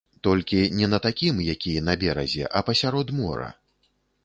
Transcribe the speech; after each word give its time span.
Толькі 0.27 0.61
не 0.77 0.87
на 0.93 0.99
такім, 1.03 1.35
які 1.49 1.75
на 1.91 1.97
беразе, 2.05 2.49
а 2.59 2.65
пасярод 2.73 3.15
мора. 3.21 3.49